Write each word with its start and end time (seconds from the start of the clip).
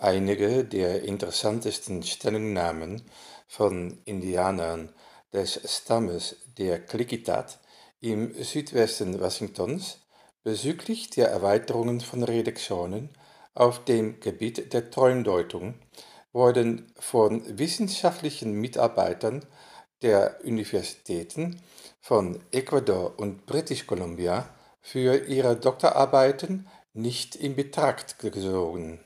Einige 0.00 0.64
der 0.64 1.02
interessantesten 1.02 2.04
Stellungnahmen 2.04 3.02
von 3.48 3.98
Indianern 4.04 4.90
des 5.32 5.60
Stammes 5.64 6.36
der 6.56 6.78
Klickitat 6.78 7.58
im 8.00 8.32
Südwesten 8.40 9.20
Washingtons 9.20 9.98
bezüglich 10.44 11.10
der 11.10 11.30
Erweiterungen 11.30 12.00
von 12.00 12.22
Redaktionen 12.22 13.10
auf 13.54 13.84
dem 13.84 14.20
Gebiet 14.20 14.72
der 14.72 14.88
Träumdeutung 14.88 15.74
wurden 16.32 16.92
von 16.96 17.58
wissenschaftlichen 17.58 18.52
Mitarbeitern 18.52 19.44
der 20.02 20.38
Universitäten 20.44 21.60
von 22.00 22.38
Ecuador 22.52 23.18
und 23.18 23.46
British 23.46 23.84
Columbia 23.84 24.48
für 24.80 25.26
ihre 25.26 25.56
Doktorarbeiten 25.56 26.68
nicht 26.92 27.34
in 27.34 27.56
Betracht 27.56 28.20
gezogen. 28.20 29.00